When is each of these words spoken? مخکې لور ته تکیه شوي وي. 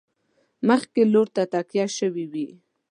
مخکې 0.67 1.01
لور 1.13 1.27
ته 1.35 1.43
تکیه 1.53 1.85
شوي 1.97 2.25
وي. 2.31 2.47